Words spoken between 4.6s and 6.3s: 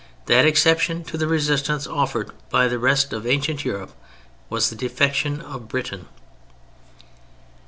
the defection of Britain.